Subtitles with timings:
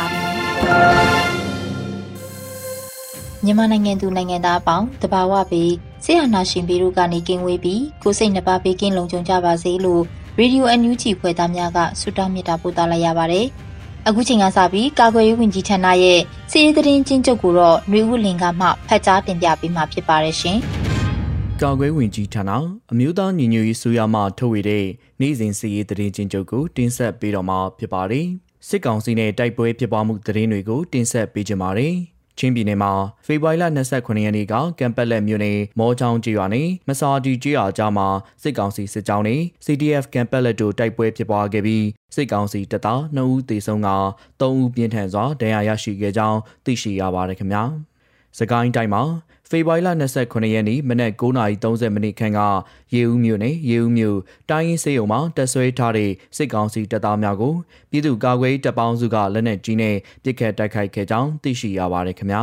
[3.45, 5.71] မြန်မာနိုင်ငံသူနိုင်ငံသားအပေါင်းတဘာဝပြီး
[6.03, 10.03] ဆရာနာရှင်ပြီးတို့ကနေကင်းဝေးပြီးကိုစိတ်နှပါပေးကင်းလုံခြုံကြပါစေလို့
[10.39, 13.47] ရေဒီယိုအန်ယူဂျီဖွယ်သားများကဆုတောင်းမေတ္တာပို့သလိုက်ရပါတယ်။
[14.07, 16.19] အခုချိန်ကစပြီးကာကွယ်ရေးဝန်ကြီးဌာနရဲ့
[16.51, 20.57] စီးရီးသတင်းချင်းချုပ်ကိုတော့ຫນွေဦးလင်ကမှဖတ်ကြားတင်ပြပေးမှာဖြစ်ပါတယ်ရှင်။
[21.61, 22.51] ကာကွယ်ဝင်ကြီးဌာန
[22.91, 24.85] အမျိုးသားညီညွတ်ရေးဆိုရမှထုတ်ဝေတဲ့
[25.21, 28.27] နေ့စဉ်စီးရီးသတင်းချင်းချုပ်ကိုတင်ဆက်ပေးတော့မှာဖြစ်ပါတယ်။
[28.67, 31.95] စစ်ကောင်စီနဲ့တိုက်ပွဲဖြစ်ပွားမှုသတင်းတွေကိုတင်ဆက်ပေးကြပါမယ်။
[32.37, 32.91] ချင်းပြည်နယ်မှာ
[33.25, 38.07] ဖေဖော်ဝါရီလ29ရက်နေ့ကကံပက်လက်မြို့နယ်မောချောင်းကျေးရွာနဲ့မစာတီကျေးရွာကြားမှာ
[38.41, 43.89] စစ်ကောင်စီစစ်ကြောင်းနဲ့ CDF ကံပက်လက်တို့တိုက်ပွဲဖြစ်ပွားခဲ့ပြီးစစ်ကောင်စီတပ်သား2ဦးသေဆုံးက
[44.41, 47.63] 3ဦးပြင်းထန်စွာဒဏ်ရာရရှိခဲ့ကြောင်းသိရှိရပါတယ်ခင်ဗျာ။
[48.37, 49.03] စကိုင်းတိုင်းမှာ
[49.51, 49.89] ဖေဖော်ဝါရီလ
[50.21, 52.39] 29ရက်နေ့မနက်9:30မိနစ်ခန့်က
[52.93, 57.53] ရေဦးမြို့နယ်ရေဦးမြို့တိုင်းရင်းစေးုံမှာတက်ဆွဲထားတဲ့စစ်ကောင်စီတပ်သားများကို
[57.89, 62.41] ပြည်သူ့ကာကွယ်တပ်ပေါင်းစုကလက်နက်ကြီးနဲ့ပစ်ခတ်တိုက်ခိုက်ခဲ့ကြောင်းသိရှိရပါတယ်ခင်ဗျာ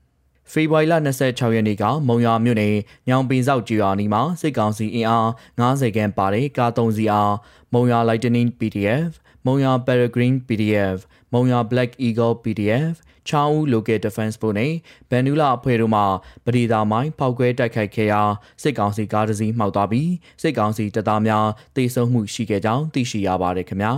[0.52, 0.94] ။ဖေဖော်ဝါရီလ
[1.26, 2.74] 26ရက်နေ့ကမုံရွာမြို့နယ်
[3.08, 5.28] ညောင်ပင်ဆောက်ကျွာနီမှာစစ်ကောင်စီအင်အား
[5.60, 7.32] 90ခန်းပါတဲ့ကား3စီးအား
[7.72, 9.10] မုံရွာ Lightning PDF
[9.46, 10.98] မုံရွာ Peregrine PDF
[11.32, 12.94] မုံရွာ Black Eagle PDF
[13.28, 14.72] ချောင်းဦး Local Defense ဖို့နဲ့
[15.10, 16.02] ဗန်နူလာအဖွဲ့တို့မှ
[16.44, 18.22] ပဒေသာမိုင်းဖောက်ခွဲတိုက်ခိုက်ခဲ့ရာ
[18.62, 20.10] စစ်ကောင်စီကားတစ်စီးမှောက်သွားပြီး
[20.42, 21.46] စစ်ကောင်စီတပ်သားများ
[21.76, 23.94] တေဆုံးမှုရှိခဲ့ကြောင်းသိရှိရပါတယ်ခင်ဗျာ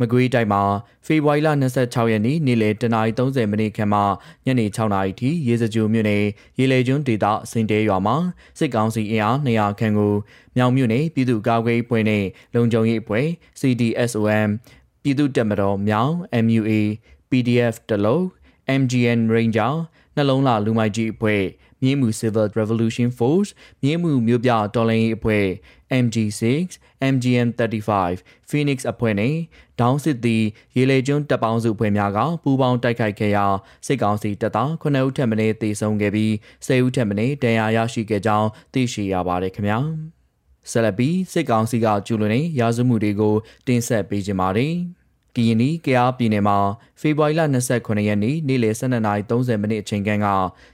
[0.00, 0.62] မကွေးတိုင်းမှာ
[1.06, 1.48] ဖေဖော်ဝါရီလ
[1.80, 4.00] 26ရက်နေ့နေ့လယ်10:30မိနစ်ခန့်မှ
[4.46, 6.24] ညနေ6:00နာရီထိရေစကြိုမြို့နယ်
[6.58, 8.16] ရေလေကျွန်းဒေသစင်တဲရွာမှာ
[8.58, 10.14] စစ်ကောင်စီအင်အား200ခန့်ကို
[10.56, 12.24] မြောင်မြို့နယ်ပြည်သူ့ကာကွယ်ရေးအဖွဲ့နဲ့
[12.54, 13.26] လုံခြုံရေးအဖွဲ့
[13.60, 14.48] CDSOM
[15.02, 16.12] ပြည်သူ့တပ်မတော်မြောင်
[16.44, 16.72] MUA
[17.34, 18.22] PDF တလုံး
[18.80, 19.74] MGN Ranger
[20.16, 21.42] နှလုံးလာလူမိုက်ကြီးအဖွဲ့
[21.82, 23.50] မြင်းမှု Civil Revolution Force
[23.82, 25.46] မြင်းမှုမြို့ပြတော်လှန်ရေးအဖွဲ့
[26.04, 26.42] MG6
[27.12, 29.34] MGM 35 Phoenix အဖွဲ့နဲ့
[29.80, 30.44] ဒေါင်းစစ်သည်
[30.76, 33.46] ရေလေကျွန်းတပ်ပေါင်းစုအဖွဲ့များကပူးပေါင်းတိုက်ခိုက်ခဲ့ရာ
[33.86, 36.32] စစ်ကောင်စီတပ်သား9ဦးထပ်မံတေဆုံးခဲ့ပြီး
[36.66, 39.78] 10ဦးထပ်မံဒဏ်ရာရရှိခဲ့ကြောင်းသိရှိရပါတယ်ခင်ဗျာ
[40.70, 43.34] ဆက်လက်ပြီးစစ်ကောင်စီကကျူးလွန်တဲ့ရာဇဝမှုတွေကို
[43.66, 44.74] တင်ဆက်ပေးကြပါမယ်။
[45.36, 46.58] ကရင်နီကရားပြည်နယ်မှာ
[47.00, 50.10] ဖေဖော်ဝါရီလ29ရက်နေ့နေ့လယ်12:30မိနစ်အချိန်က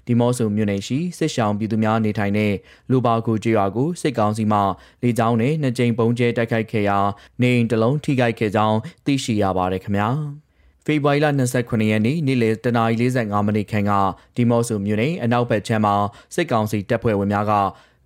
[0.07, 2.53] ဒီမော့ဆိုမြို့နယ်ရှိစစ်ရှောင်းပြည်သူများနေထိုင်တဲ့
[2.91, 4.61] လူပါကူကျွော်ကိုစစ်ကောင်စီမှ
[5.03, 6.99] လေကြောင်းနဲ့နှစ်ကြိမ်ပုံကျဲတိုက်ခိုက်ခဲ့ရာ
[7.43, 10.11] နေအိမ်တစ်လုံးထိခိုက်ခဲ့ကြောင်းသိရှိရပါတယ်ခင်ဗျာ။
[10.87, 11.27] ဖေဖော်ဝါရီလ
[11.59, 13.93] 29ရက်နေ့နေ့လယ်တနာရီ45မိနစ်ခန့်က
[14.37, 15.95] ဒီမော့ဆိုမြို့နယ်အနောက်ဘက်ခြမ်းမှာ
[16.35, 17.53] စစ်ကောင်စီတပ်ဖွဲ့ဝင်များက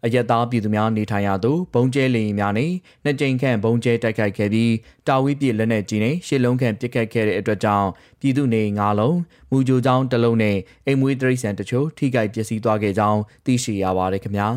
[0.04, 2.72] အရက်သားပြည်သူများနေထိုင်ရာသို့ဘုံကျဲလေရင်များနဲ့
[3.04, 4.72] နှစ်ကြိမ်ခန့်ဘုံကျဲတိုက်ခိုက်ခဲ့ပြီး
[5.08, 7.88] တာဝီပြစ်လက်နက်ကြီးနဲ့ရှစ်လုံးခန့်ပစ်ခတ်ခဲ့တဲ့အတွက်ကြောင့်
[8.20, 9.18] ပြည်သူနေ၅လုံး
[9.50, 10.56] မူကြိုကြောင်းတစ်လုံးနဲ့
[10.86, 14.48] အိမ်မွေးတရိษံတချို့ထိခိုက်ပျက်စီးသွားခဲ့ကြောင်းသိရှိရပါတယ်ခင်ဗျာ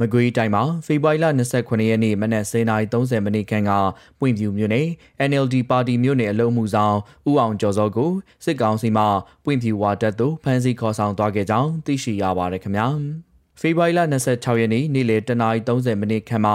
[0.00, 1.26] မကွေးတိုင်းမှာဖေဖော်ဝါရီလ
[1.58, 3.72] 29ရက်နေ့မနက်09:30မိနစ်ခန့်က
[4.20, 4.88] ပွင့်ပြူမြို့နယ်
[5.28, 6.96] NLD ပါတီမြို့နယ်အလုံးမှုဆောင်
[7.28, 8.12] ဦးအောင်ကျော်စောကို
[8.44, 9.04] စစ်ကောင်စီမှ
[9.44, 12.88] ပွင့်ပြူဝါတပ်သို့ဖမ်းဆီးခေါ်ဆောင်သွားခဲ့ကြောင်းသိရှိရပါတယ်ခင်ဗျာ။
[13.60, 16.52] ဖေဖော်ဝါရီလ26ရက်နေ့နေ့လယ်10:30မိနစ်ခန့်မှ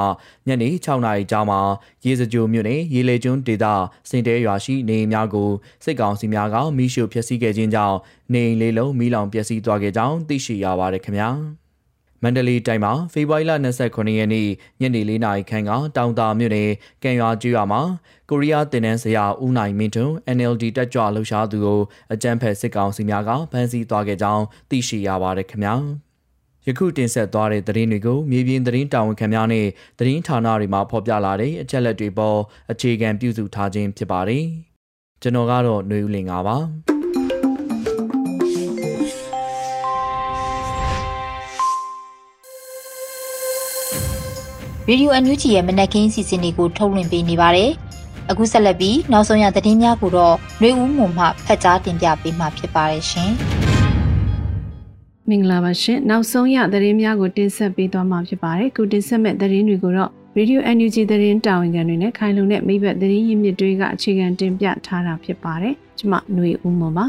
[0.47, 1.59] ညနေ6:00နာရီကြားမှာ
[2.05, 3.65] ရေစကြိုမြို့နယ်ရေလေကျွန်းဒေသ
[4.09, 5.49] စင်တဲရွာရှိနေအိမ်များကို
[5.83, 7.97] စစ်ကောင်စီများကမိရှို့ဖျက်ဆီးခဲ့ခြင်းကြောင့်
[8.33, 11.29] နေအိမ်လေးလုံးမိလောင်ပျက်စီးသွားခဲ့ကြောင်းသိရှိရပါတယ်ခင်ဗျာ
[12.23, 13.51] မန္တလေးတိုင်းမှာဖေဖော်ဝါရီလ
[13.85, 14.47] 29ရက်နေ့
[14.81, 16.69] ညနေ4နာရီခန့်ကတောင်တာမြို့နယ်
[17.03, 17.81] ကံရွာကျွော်မှာ
[18.29, 21.79] ကိုရီးယားတင်နန်းဆရာဦးနိုင်မင်းထွန်း NLD တက်ကြွလှူရှားသူကို
[22.13, 25.75] အကြမ်းဖက်စစ်ကောင်စီများကဖမ်းဆီးသွားခဲ့ကြောင်းသိရှိရပါတယ်ခင်ဗျာ။
[26.67, 29.65] ယခုတင်ဆက်သွားတဲ့သတင်းတွေကိုမြေပြင်သတင်းတာဝန်ခံများနဲ့
[29.99, 32.37] သတင်းဌာနတွေမှာဖော်ပြလာတဲ့အချက်လက်တွေပေါ်
[32.71, 34.43] အခြေခံပြုစုထားခြင်းဖြစ်ပါတယ်။
[35.21, 36.57] ကျွန်တော်ကတော့ຫນွေဦးလင်ပါ။
[44.89, 47.71] ရေဒီယိုအန်ယူဂျီရဲ့မနက်ခင်းစီစဉ်တွေကိုထုတ်လွှင့်ပေးနေပါတယ်
[48.29, 53.62] အခုဆက်လက်ပြီးနောက်ဆုံးရသတင်းများကိုတော့နှွေဦးမှုမှဖတ်ကြားတင်ပြပေးမှာဖြစ်ပါတယ်ရှင်
[55.29, 67.05] မင်္ဂလာပါရှင်နောက်ဆုံးရသတင်းများကိုတင်ဆက်ပေးသွားမှာဖြစ်ပါတယ်ခုတင်ဆက်မဲ့သတင်းတွေကိုတော့ Radio NUG သတင်းတာဝန်ခံတွေနဲ့ခိုင်လုံတဲ့မိဘသတင်းရင်းမြစ်တွေကအခြေခံတင်ပြထားတာဖြစ်ပါတယ်ကျွန်မຫນွေဦးမော်ပါ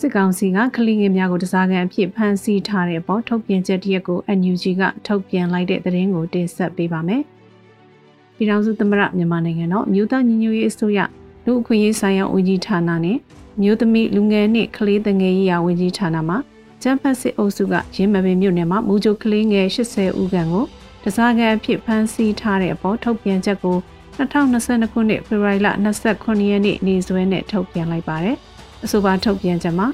[0.00, 7.22] စစ်ကောင်စီကကလေးငယ်များကိုတစားကန်အဖြစ်ဖမ်းဆီးထားတဲ့အပေါ်ထုတ်ပြန်ချက်တရက်ကို NUG ကထုတ်ပြန်လိုက်တဲ့သတင်းကိုတင်ဆက်ပေးပါမယ်။
[8.36, 10.98] ပြည်ထောင်စုသမ္မတမြန်မာနိုင်ငံတော်မြို့သားညီညွတ်ရေးအစိုးရ
[11.44, 13.18] လူအခွင့်အရေးဆိုင်ရာဝန်ကြီးဌာနနဲ့
[13.62, 16.36] မြို့သမီးလူငယ်နှင့်ကလေးငယ်ရေးရာဝန်ကြီးဌာနမှ
[16.82, 20.64] ကျန်းဖတ်စစ်အုပ်စုကရင်းမပင်မြို့နယ်မှာမူဂျိုကလေးငယ်80ဦးခန့်ကို
[21.04, 23.76] တစားကန်အဖြစ်ဖမ်းဆီးထားတဲ့အပေါ်ထုတ်ပြန်ချက်ကို
[24.18, 25.68] 2022ခုနှစ်ဖေဖော်ဝါရီလ
[26.04, 28.36] 29ရက်နေ့နေ့စွဲနဲ့ထုတ်ပြန်လိုက်ပါတယ်။
[28.84, 29.88] အဆိုပါထုတ်ပြန်ချက်မှာ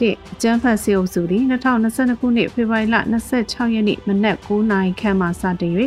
[0.00, 2.96] တစ်အကြမ်းဖက်စစ်အုပ်စုသည်2022ခုနှစ်ဖေဖော်ဝါရီလ
[3.36, 5.72] 26ရက်နေ့မနက်9:00နာရီခန့်မှစတင်၍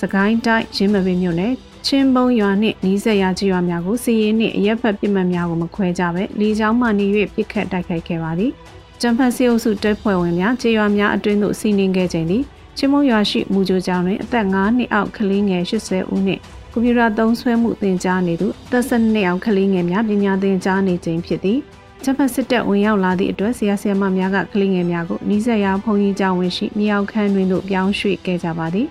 [0.00, 1.54] စကိုင်းတိုင်းရင်းမပင်မြို့နယ်
[1.86, 8.52] ချင်းပုံရွာနှင့်နီးစပ်ရာကျေးရွာများကိုစီရင်နှင့်အရက်ဖက်ပြစ်မှတ်များကိုမခွဲကြဘဲလေကြောင်းမှနေ၍ပြစ်ခတ်တိုက်ခိုက်ခဲ့ပါသည်။
[9.00, 12.42] ကျန်းဖက်စစ်အုပ်စုတပ်ဖွဲ့ဝင်များကျေးရွာများအတွင်းသို့စီးနှင်ခဲ့ခြင်းသည်
[12.76, 16.40] ချင်းမုံရွာရှိမူကြိုကျောင်းတွင်အသက်9နှစ်အောက်ကလေးငယ်80ဦးနှင့်
[16.72, 21.58] ကွန်ပျူတာသုံးစွဲမှုသင်ကြားနေသူသက်12နှစ်အောက်ကလေးငယ်များပညာသင်ကြားနေခြင်းဖြစ်သည်။
[22.04, 28.86] ဂျပန်စစ်တပ်ဝင်ရောက်လာသည့်အတွက်ဆရာဆရာမများကကလေးငယ်များကိုနီးစပ်ရာဘုံကြီးကျောင်းဝင်ရှိမြောက်ခန်းတွင်တို့ပြောင်းရွှေ့ခဲ့ကြပါသည်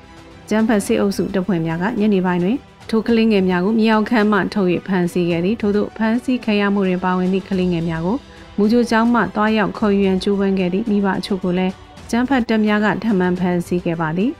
[0.49, 2.57] ဂျမ်ဖတ်စစ်အုပ်စုတပ်ဖွဲ့များကညနေပိုင်းတွင်
[2.93, 8.17] ထိုကလေးငယ်များကိုမြောက်ခန်းမှထုတ်၍ဖမ်းဆီးခဲ့သည်ထို့သောဖမ်းဆီးခံရမှုတွင်ပါဝင်သည့်ကလေးငယ်များကို
[8.57, 11.73] မူဂျိုကျောင်းမှတွားရောက်ခေါ်ယူရန်ကြိုးပမ်းခဲ့သည့်မိဘအချို့ကိုလည်း
[12.09, 14.31] ဂျမ်ဖတ်တပ်များကထမှန်ဖမ်းဆီးခဲ့ပါသည်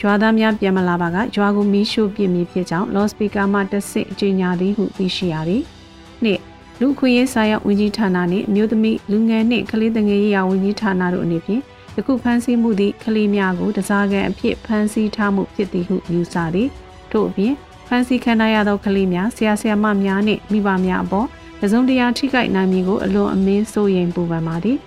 [0.00, 5.62] ရွာသားများပြန်မလာပါကရွာကိုမီးရှို့ပစ်မိဖြစ်ကြောင်း လော့စပီကာမှတဆင့်ကြေညာသည်ဟုသိရှိရသည်။
[6.24, 6.40] နှစ်
[6.80, 11.62] လူခွင့်ရေးဆိုင်ရာဝန်ကြီးဌာနနှင့်အမျိုးသမီးလူငယ်နှင့်ကလေးငယ်ရေးရာဝန်ကြီးဌာနတို့အနေဖြင့်
[11.96, 16.68] ယခုဖမ်းဆီးမှုသည့်ကလေးများကိုတစားကန်အဖြစ်ဖမ်းဆီးထားမှုဖြစ်သည်ဟုယူဆသည်
[17.12, 17.54] ထို့အပြင်
[17.92, 21.26] ဖမ်းဆီးခံရသောကလေးများဆရာဆရာမများနှင့်မိဘများအပေါ်
[21.60, 24.78] တစုံတရာထိခိုက်နိုင်မည်ကိုအလွန်အမင်းစိုးရိမ်ပူပန်ပါသည်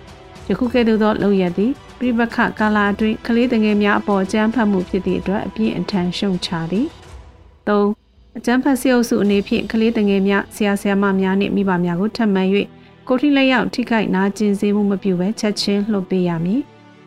[0.48, 6.86] ယခုကဲ့သို့သောလုပ်ရသည်ပြိပခကာလာအတွင်းကလေးငယ်များအပေါ်ကြမ်းဖက်မှုဖြစ်သည့်အတွက်အပြင်းအထန်ရှုံချသည်
[7.68, 7.82] ၃
[8.38, 12.42] အကြမ်းဖက်စစ်အုပ်စုအနေဖြင့်ကလေးတငယ်များဆရာဆရာမများနှင့်မိဘများကိုထပ်မံ၍
[13.08, 16.60] ကိုထိလက်ရောက်ထိခိုက်နာကျင်စေမှုမပြုဘဲချက်ချင်းလှုပ်ပေးရမည်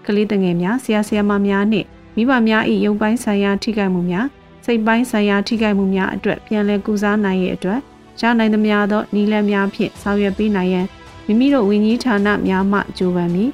[0.05, 4.25] ကလေးတငယ်များဆရာဆရာမများနှင့်မိဘများ၏ရုပ်ပိုင်းဆိုင်ရာထိခိုက်မှုများ
[4.69, 7.80] စိတ်ပိုင်းဆိုင်ရာထိခိုက်မှုများအတွက်ပြန်လည်ကုစားနိုင်ရဲ့အတွက်
[8.22, 10.86] ရနိုင်သမျှသောနည်းလမ်းများဖြင့်ဆောင်ရွက်ပေးနိုင်ရန်
[11.25, 13.52] မိမိတို့ဝန်ကြီးဌာနများမှကြိုးပမ်းမည်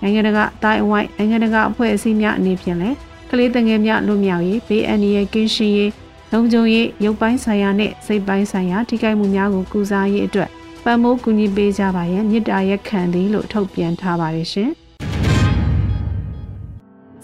[0.00, 2.96] နိုင်ငံတကာအတိုင်းအဝိုင်းနိုင်ငံတကာအဖွဲ့အစည်းများအနေဖြင့်လည်း
[3.30, 5.90] ကလေးတငယ်များလွတ်မြောက်ရေးဘေးအန္တရာယ်ကင်းရှင်းရေး
[6.32, 10.50] လုံခြုံရေးရုပ်ပိုင်းဆိုင်ရာနဲ့စိတ်ပိုင်းဆိုင်ရာထိခိုက်မှုများကိုကုစားရေးအတွက်
[10.84, 14.70] ပံ့ပိုးကူညီပေးကြပါရန်မြစ်တာရက်ခံသည်လို့ထုတ်ပြန်ထားပါတယ်ရှင်။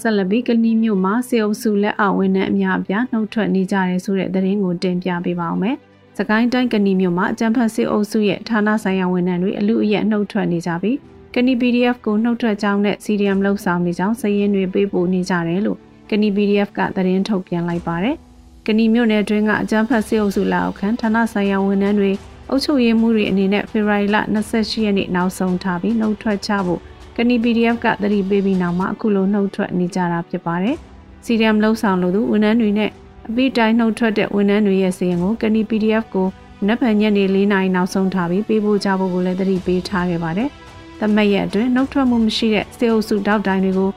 [0.01, 5.77] ဆက်လက်ပြီးကဏီမြို့မှာစေအုပ်စုလက်အောက်ဝန်ထမ်းအများအပြားနှုတ်ထွက်နေကြတယ်ဆိုတဲ့သတင်းကိုတင်ပြပေးပါောင်းမယ်။
[6.19, 10.97] စကိုင်းတိုင်းကဏီမြို့မှာအကြံဖတ်စေအုပ်စုရဲ့ဌာနဆိုင်ရာဝန်ထမ်းတွေအလူအယက်နှုတ်ထွက်နေကြပြီး
[11.35, 15.79] ကဏီ PDF ကိုနှုတ်ထွက်ကြောင်းနဲ့ CDM လှုပ်ဆောင်နေကြောင်းစာရင်းတွေပေးပို့နေကြတယ်လို့
[16.11, 18.17] ကဏီ PDF ကသတင်းထုတ်ပြန်လိုက်ပါတယ်။
[18.67, 22.13] ကဏီမြို့နယ်အတွင်းကအကြမ်းဖက်စစ်အုပ်စုလက်အောက်ခံဌာနဆိုင်ရာဝန်ထမ်းတွေ
[22.51, 24.17] အုပ်ချုပ်ရေးမှုတွေအနေနဲ့ဖေဖော်ဝါရီလ
[24.51, 26.81] 28ရက်နေ့နောက်ဆုံးထားပြီးနှုတ်ထွက်ချဖို့
[27.21, 30.77] ကဏီ PDF ကသတိပေးပြီးနောက်မှာအခုလိုနှုတ်ထွက်နေကြတာဖြစ်ပါတယ်။
[31.25, 32.91] CDM လှုပ်ဆောင်လို့သူဝန်ထမ်းတွေနဲ့
[33.29, 36.29] အပိတိုင်းနှုတ်ထွက်တဲ့ဝန်ထမ်းတွေရဲ့စီရင်ကိုကဏီ PDF ကို
[36.67, 40.49] နက်ဖြန်ညနေ၄နာရီနောက်ဆုံးထားပြီးပေးပို့ကြဖို့ကိုလည်းသတိပေးထားခဲ့ပါတယ်။
[41.01, 43.91] သမက်ရက်အတွင်းနှုတ်ထွက်မှုမရှိတဲ့စေအုပ်စုတောက်တိုင်းတွေကို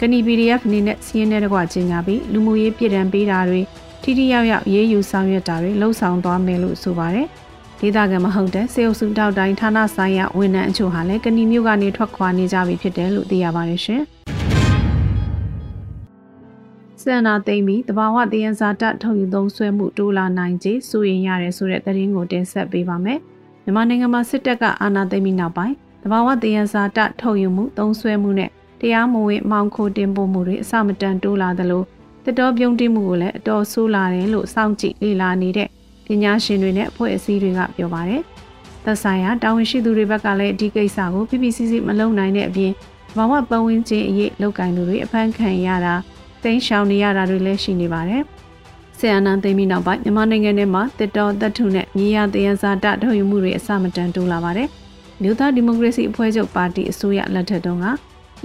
[0.00, 3.60] ကဏီ PDF အနေနဲ့စီးရင်တဲ့တကွကျင်းညာပြီးလူမှုရေးပြည်တံပေးတာတွေ
[4.02, 7.26] ထိထိရောက်ရောက်ရေးယူဆောင်ရွက်တာတွေလှုံ့ဆော်သွားမယ်လို့ဆိုပါတယ်။
[7.80, 14.02] ဒေသခံမဟုတ်တဲ့စေအုပ်စုတောက်တိုင်းဌာနဆိုင်ရာဝန်ထမ်းအချို့ဟာလည်းကဏီမျိုးကနေထွက်ခွာနေကြပြီဖြစ်တယ်လို့သိရပါတယ်ရှင်။
[17.02, 23.18] ဆန္နာသိမ့်ပြီးတဘာဝတယံဇာတထုတ်ယူသုံးဆွဲမှုတိုးလာနိုင်ခြေစိုးရင်ရတယ်ဆိုတဲ့သတင်းကိုတင်ဆက်ပေးပါမယ်။
[23.64, 31.82] မြန်မာနိုင်ငံမှာစစ်တပ်ကအာဏာသိမ်းပြီးနောက်ပိုင်းတဘာဝတယံဇာတထုတ်ယူမှုသုံးဆွဲမှုနဲ့တရားမဝင်မောင်ခိုတင်ပို့မှုတွေအစမတန်တိုးလာသလို
[32.24, 35.68] တတော်ပြုံးတိမှုကိုလည်းအတော်ဆိုးလာတယ်လို့စောင့်ကြည့်လေ့လာနေတဲ့
[36.06, 38.22] ပညာရှင်တွေနဲ့အဖွဲ့အစည်းတွေကပြောပါတယ်။
[38.84, 42.72] သက်ဆိုင်ရာတာဝန်ရှိသူတွေဘက်ကလည်းဒီကိစ္စကို PPCC မလုံနိုင်တဲ့အပြင်
[43.16, 45.94] ဘာဝပတ်ဝန်းကျင်အရေးလောက်ကင်သူတွေအဖမ်းခံရတာ
[46.42, 48.22] တိန်းရှောင်နေရတာတွေလည်းရှိနေပါတယ်။
[48.98, 54.68] ဆီယနာသိမ်းပြီးနောက်ပိုင်းမြန်မာနိုင်ငံထဲမှာတစ်တော်သက်ထုနဲ့မြေယာတယံဇာတထုတ်ယူမှုတွေအစမတန်တိုးလာပါတယ်။
[55.22, 57.86] မြို့သားဒီမိုကရေစီအဖွဲ့ချုပ်ပါတီအစိုးရလက်ထက်တုန်းက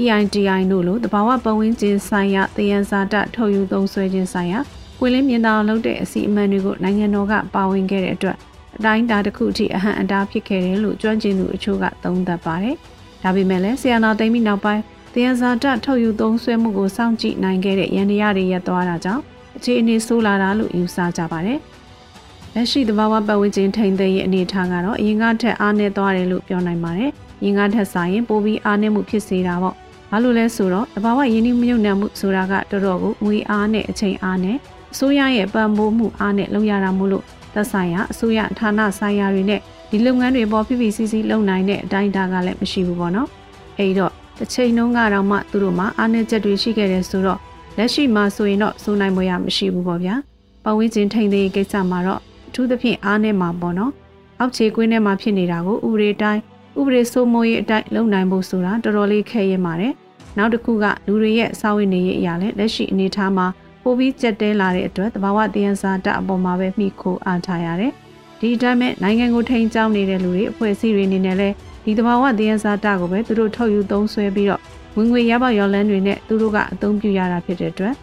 [0.02, 4.60] EITI တို့လိုတဘာဝပတ်ဝန်းကျင်ဆိုင်ရာတယံဇာတထုတ်ယူသုံးစွဲခြင်းဆိုင်ရာ
[5.04, 8.38] ပွင့်လင်းမြင်သာလုပ်တဲ့အစီအမံတွေကိုနိုင်ငံတော်ကပါဝင်ခဲ့တဲ့အတွက်
[8.78, 12.76] အတိုင်းအတာတစ်ခုအထိအဟန့်အတားဖြစ်ခဲ့တယ်လို့ကျွမ်းကျင်သူအချို့ကသုံးသပ်ပါတယ်။
[13.24, 14.82] ဒါပေမဲ့လည်းဆီယနာသိမ်းပြီးနောက်ပိုင်း
[15.14, 19.22] တယံဇာတထုတ်ယူသုံးစွဲမှုကိုစောင့်ကြည့်နိုင်ခဲ့တဲ့ရန်တရားတွေရပ်သွားတာကြောင့်
[19.58, 21.60] အခြေအနေဆိုးလာတာလို့ယူဆကြပါတယ်။
[22.56, 29.76] လက်ရှိသဘာဝပတ်ဝန်းကျင်ထိန်းသိမ်းရေးအနေအထားကတော့အရင်ကထက်အားနည်းသွားတယ်လို့ပြောနိုင်ပါတယ်။အရင်ကထက်စာရင်ပိုပြီးအားနည်းမှုဖြစ်စေတာပေါ့။
[30.12, 34.58] ဘာလို့လဲဆိုတော့သဘာဝရင်းနှီးမြုပ်နှံမှုဆိုတာကတော်တော်ကိုငွေအားနဲ့အချိန်အားနဲ့
[34.94, 43.28] အစိုးရရဲ့ပံ့ပိုးမှုအားနဲ့လုပ်ရတာမို့လို့သက်ဆိုင်ရာအစိုးရဌာနဆိုင်ရာတွေနဲ့ဒီလုပ်ငန်းတွေပေါ်ဖိဖိစီးစီးလုပ်နိုင်တဲ့အတိုင်းအတာကလည်းမရှိဘူးပေါ့နော်။
[43.78, 47.40] အဲဒီတော့တစ်ချိန်လုံးကတော့မှသူတို့မှာအားနည်းချက်တွေရှိခဲ့တယ်ဆိုတော့
[47.78, 50.16] လက်ရှိမှာဆိုရင်တော့စိုးနိုင်မရမရှိဘူးပေါ့ဗျာ။
[50.64, 53.92] ပတ်ဝန်းကျင်ထိန်းသိမ်းရေးကိစ္စမှာတော့အထူးသဖြင့်အားနည်းမှာပေါ့နော်။
[54.40, 56.42] အောက်ခြေကွင်းထဲမှာဖြစ်နေတာကိုဥပဒေတိုင်း
[56.80, 59.94] ဥပဒေစိုးမိုးရေးအတိုင်းလုပ်နိုင်ဖို့ဆိုတာတော်တော်လေးခဲရင်ပါတယ်။
[60.38, 63.46] နောက်တစ်ခုကလူတွေရဲ့စာဝင်နေရေးအရာလည်းလက်ရှိအနေအထားမှာ
[63.84, 67.92] ပိုပြီးကြက်တဲလာတဲ့အတွက်တဘာဝတရားစာတအပေါ်မှာပဲမိခိုအားထားရတယ်။
[68.40, 74.62] ဒီအတိုင်းမဲ့နိုင်ငံကိုထိန်းကျောင်းနေတဲ့လူတွေအဖွဲ့အစည်းတွေအနေနဲ့လည်းဒီတဘာဝတရားစာတကိုပဲသူတို့ထုတ်ယူသုံးစွဲပြီးတော့
[74.98, 77.94] ဝင်ငွေရပါရော်လန်းတွေနဲ့သူတို့ကအသုံးပြုရတာဖြစ်တဲ့အတွက်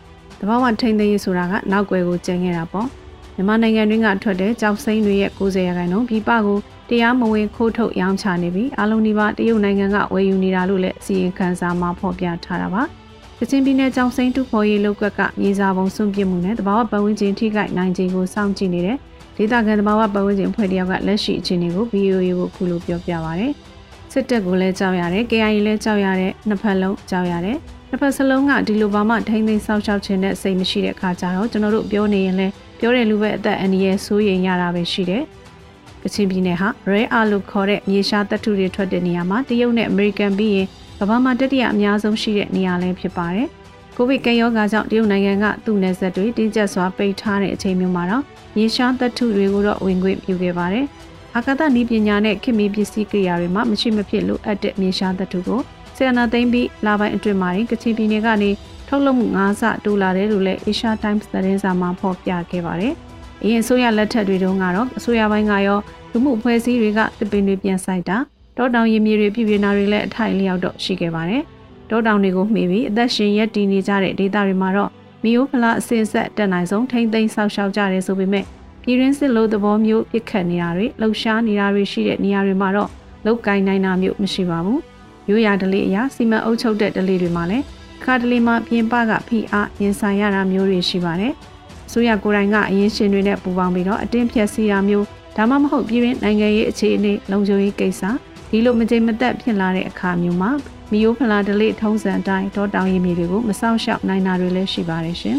[0.41, 2.87] တဘာဝထိန်းသိမ်းရေးဆိုတာကနောက်ွယ်ကိုကျန်ခဲ့တာပေါ့။
[3.35, 6.59] မြန်မာနိုင်ငံတွင်းကထွက်တဲ့ကြောက်စိမ့်တွေရဲ့90ရာခိုင်နှုန်းပြည်ပကို
[6.91, 12.83] တရားမဝင်ခိုးထုတ်ရောင်းချနေပြီးအလုံးဒီပါတရုတ်နိုင်ငံကဝယ်ယူနေတာလို့လည်းအစီရင်ခံစာမှာဖော်ပြထားတာပါ။
[13.41, 18.97] ကချင်ပြည်နယ်ကြောင်စိမ်းတူဖော်ရေးလောက်ကကမြေစာပုံစွန့်ပစ်မှုနဲ့တဘာဝပတ်ဝန်းကျင်ထိခိုက်နိုင်ခြင်းကိုစောင့်ကြည့်နေတဲ့
[19.37, 23.53] ဒေသခံတဘာဝပတ်ဝန်းကျင်ဖွဲ့တယောက်ကလက်ရှိအခြေအနေကို VOA ကိုခုလိုပြောပြပါရယ်။
[24.13, 27.57] စစ်တပ်ကိုလည်းကြောက်ရတယ်။ KIA လည်းကြောက်ရတဲ့နှစ်ဖက်လုံးကြောက်ရတယ်။
[27.91, 35.23] နှစ်ဖက်စလုံးကဒီလိုဘာမှထိမ့်သိမ်းဆောက်ရှောက်ခြင်းနဲ့စိတ်မရှိတဲ့အခါကျတော့ကျွန်တော်တို့ပြောနေရင်လည်းပြောတဲ့လူပဲအသက်အန္တရာယ်ဆိုးရင်ရတာပဲရှိတယ်။
[36.03, 40.67] ကချင်ပြည်နယ်ဟာ Rare Earth လို့ခေါ်တဲ့မြေရှားသတ္တုတွေထွက်တဲ့နေရာမှာတရုတ်နဲ့အမေရိကန်ပြီးရင်
[41.01, 43.49] ကမ္ဘာမှာတတိယအများဆုံးရှိတဲ့နေရာလည်းဖြစ်ပါတယ်။
[43.97, 48.23] ကိုဗစ်ကရောဂါကြောင့်တရုတ်နိုင်ငံကသူ့နယ်စပ်တွေတင်းကျပ်စွာပိတ်ထားတဲ့အချိန်မျိုးမှာတော့
[48.57, 50.87] မြေရှားသတ္တုတွေကိုတော့ဝင်ခွင့်ပြုခဲ့ပါတယ်။
[51.37, 55.61] အာကာသနည်းပညာနဲ့ခေတ်မီပစ္စည်းကိရိယာတွေမှာမရှိမဖြစ်လိုအပ်တဲ့မြေရှားသတ္တုကို
[55.97, 58.51] ဆီယနာသိမ့်ပြီးလာပိုင်းအတွင်းမှာကချင်ပြည်နယ်ကနေ
[58.89, 62.93] ထုတ်လုပ်မှု9ဆတိုးလာတယ်လို့လည်း Asia Times သတင်းစာမှာဖော်ပြခဲ့ပါတယ်။
[63.43, 65.79] အရင်အစိုးရလက်ထက်တွေတုန်းကတော့အစိုးရပိုင်းကရော
[66.13, 68.17] လူမှုအဖွဲ့အစည်းတွေကတပင်တွေပြန်ဆိုင်တာ
[68.59, 71.43] တောတောင်ရည်မြေတွေပြည်ပြနာတွေလည်းအထိုက်လျောက်တော့ရှိခဲ့ပါတယ်။
[71.91, 74.91] တောတောင်တွေကိုမှီပြီးအသက်ရှင်ရက်တည်နေကြတဲ့ဒေသတွေမှာတော့
[75.23, 78.45] မီယိုဖလာအစင်ဆက်တက်နိုင်ဆုံးထိမ့်သိမ်းဆောက်ရှောက်ကြရဲဆိုပေမဲ့
[78.83, 82.91] ပြည်ရင်းစစ်လို့သဘောမျိုးပြစ်ခတ်နေတာတွေလှုပ်ရှားနေတာတွေရှိတဲ့နေရာတွေမှာတော့
[83.27, 84.79] လုတ်ကင်နိုင်တာမျိုးမရှိပါဘူး။
[85.29, 87.65] ရိုးရာဒလေးအရာစီမံအုပ်ချုပ်တဲ့ဒလေးတွေမှာလည်း
[88.05, 91.33] ခါဒလေးမှာပြင်ပကဖိအားရင်ဆိုင်ရတာမျိုးတွေရှိပါတယ်။
[91.93, 98.03] ဆိုရကိုယ်တိုင်ကအရင်ရှင်တွေနဲ့ပူးပေါင်းပြီးတော့အတင်းဖြတ်စီတာမျိုးဒါမှမဟုတ်ပြည်တွင်းနိုင်ငံရေးအခြေအနေလုံခြုံရေးကိစ္စ
[98.51, 100.51] ဒီလိုမကြိမ်မသက်ဖြစ်လာတဲ့အခါမျိုးမှာ
[100.91, 105.39] မီယိုဖလာဒလိထုံးစံအတိုင်းတောတောင်ရည်မြေတွေကိုမဆောက်ရှောက်နိုင်တာတွေလည်းရှိပါတယ်ရှင်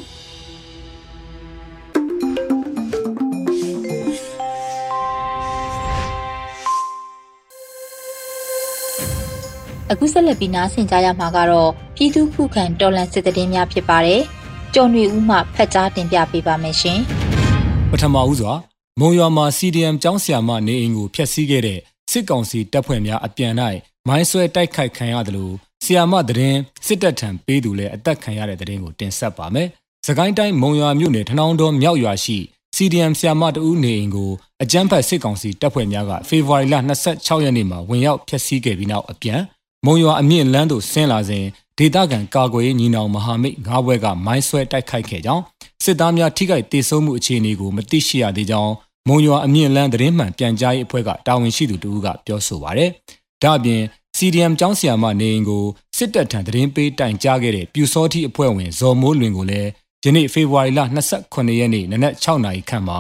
[9.92, 14.22] အခုဆက်လက်ပြီးနားဆင်ကြရမှာကတော့ပြည်သူခုခံတော်လှန်စစ်တရင်များဖြစ်ပါတယ်။
[14.74, 17.00] ကျော်နေဦးမှဖတ်ကြားတင်ပြပေးပါမယ်ရှင်။
[17.92, 18.54] ပထမဦးစွာ
[19.00, 23.54] မုံရွာမှာ CDM ကျောင်းဆရာမနေအိမ်ကိုဖျက်ဆီးခဲ့တဲ့ စစ်ကောင်စီတပ်ဖွဲ့များအပြန်၌
[24.08, 29.68] မိုင်းဆွဲတိုက်ခိုက်ခံရတယ်လို့ဆီယာမသတင်းစစ်တပ်ထံပေးသူလည်းအသက်ခံရတဲ့သတင်းကိုတင်ဆက်ပါမယ်။
[30.08, 32.38] စကိုင်းတိုင်းမုံရွာမြို့နယ်ထနောင်းတော်မြောက်ရွာရှိ
[32.76, 34.32] CDM ဆီယာမတဦးနေအိမ်ကို
[34.64, 36.76] အကြမ်းဖက်စစ်ကောင်စီတပ်ဖွဲ့များကဖေဖော်ဝါရီလ
[37.10, 39.42] 26ရက်နေ့မှာဝင်ရောက်ဖျက်ဆီးခဲ့ပြီးနောက်အပြန်
[39.86, 41.46] မုံရွာအမြင့်လန်းသို့ဆင်းလာစဉ်
[41.78, 45.44] ဒေသခံကာကွယ်ရေးညီနောင်မဟာမိတ်၅ဘွဲကမိုင်းဆွဲတိုက်ခိုက်ခဲ့ကြောင်း
[45.84, 48.74] စစ်သားများထိခိုက်ဒေဆုံးမှုအခြေအနေကိုမသိရှိရသေးကြောင်း
[49.08, 52.90] မုံရွာအမြင့်လန်းသတင်းမှန်ပြန်ကြားရေးအဖွဲ့ကတာဝန်ရှိသူတူကပြောဆိုပါရယ်။
[53.44, 53.82] ဒါ့အပြင်
[54.18, 55.64] CDM ကျောင်းဆရာမနေအိမ်ကို
[55.98, 59.70] စစ်တပ်ထံသတင်းပေးတိုင်ကြားခဲ့တဲ့ပြူစောတိအဖွဲ့ဝင်ဇော်မိုးလွင်ကိုလည်း
[60.04, 60.80] ယနေ့ဖေဖော်ဝါရီလ
[61.20, 63.00] 28ရက်နေ့နနက်6နာရီခန့်မှာ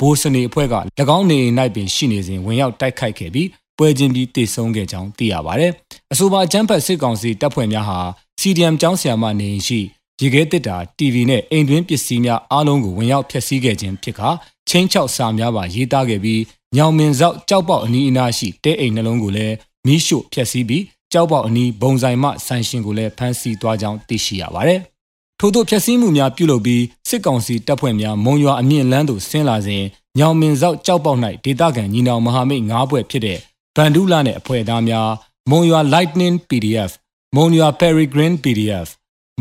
[0.00, 0.74] ဘိုးစနေအဖွဲ့က၎
[1.16, 5.72] င်းနေအိမ်၌ပင်ရှိနေစဉ်ဝင်ရောက်တိုက်ခိုက်ခဲ့ပြီးပွဲချင်းပြီးတိတ်ဆုံးခဲ့ကြောင်းသိရပါတယ်။
[6.12, 8.00] အဆိုပါအကြမ်းဖက်စစ်ကောင်စီတပ်ဖွဲ့များဟာ
[8.40, 9.80] CDM ကျောင်းဆရာမနေရှိ
[10.20, 14.28] ရေခဲတစ်တာ TV နဲ့အိမ်တွင်းပစ္စည်းများအားလုံးကိုဝင်ရောက်ဖျက်ဆီးခဲ့ခြင်းဖြစ်ခါ
[14.70, 16.42] ချင်းချောက်စာများပါရေးသားခဲ့ပြီး
[16.76, 19.54] ညောင်မင်စောက်ကြောက်ပေါက်အနီးအနားရှိတဲအိမ်နှလုံးကိုလည်း
[19.86, 24.80] မီးရှို့ဖျက်ဆီးပြီးကြောက်ပေါက်အနီးဘုံဆိုင်မှဆန်ရှင်ကိုလည်းဖမ်းဆီးသွားကြောင်းသိရှိရပါတယ်။
[25.38, 29.82] ထို့သောဖျက်ဆီးမှုများပြုလုပ်ပြီးစစ်ကောင်စီတပ်ဖွဲ့များမုံရွာအမြင့်လန်းသို့ဆင်းလာစဉ်
[30.18, 33.38] ညောင်မင်စောက်ကြောက်ပေါက်၌ဒေသခံညီနောင်မဟာမိတ်၅ဘွဲ့ဖြစ်တဲ့
[33.76, 35.08] ဗန်ဒူးလာနဲ့အဖွဲ့သားများ
[35.50, 36.90] မုံရွာ Lightning PDF
[37.36, 38.88] မုံရွာ Peregrine PDF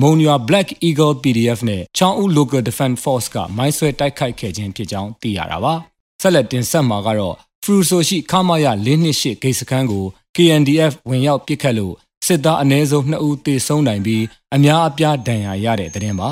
[0.01, 5.73] မုံရွာ Black Eagle PDF နဲ့ချောင်းဦး Local Defense Force ကမိုင်းဆွဲတိုက်ခိုက်ခဲ့ခြင်းဖြစ်ကြောင်းသိရတာပါ
[6.21, 14.23] ဆက်လက်တင်ဆက်မှာကတော့ဖရူဆိုရှိခမာယ428ဂိတ်စခန်းကို KNDF ဝင်ရောက်ပစ်ခတ်လို့စစ်သားအနည်းဆုံး2ဦးသေဆုံးနိုင်ပြီး
[14.55, 16.29] အများအပြားဒဏ်ရာရတဲ့တဲ့တင်ပါ